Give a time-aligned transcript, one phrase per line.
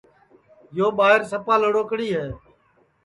[0.75, 2.27] رادھاں سپا لڑوکڑی ہے